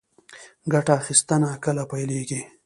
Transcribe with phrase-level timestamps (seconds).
[0.73, 2.41] ګټه اخیستنه کله پیلیږي؟